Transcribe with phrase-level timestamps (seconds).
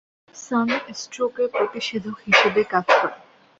[0.35, 0.69] সান
[0.99, 3.17] স্ট্রোকের প্রতিষেধক হিসেবে কাজ করে।